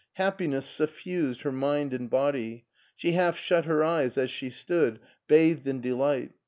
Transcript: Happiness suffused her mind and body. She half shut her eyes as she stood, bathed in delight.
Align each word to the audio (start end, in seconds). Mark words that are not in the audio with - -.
Happiness 0.13 0.65
suffused 0.65 1.43
her 1.43 1.51
mind 1.51 1.93
and 1.93 2.09
body. 2.09 2.65
She 2.95 3.11
half 3.11 3.37
shut 3.37 3.65
her 3.65 3.83
eyes 3.83 4.17
as 4.17 4.31
she 4.31 4.49
stood, 4.49 4.99
bathed 5.27 5.67
in 5.67 5.79
delight. 5.79 6.31